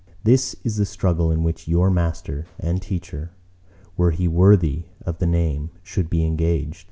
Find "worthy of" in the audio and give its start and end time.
4.27-5.19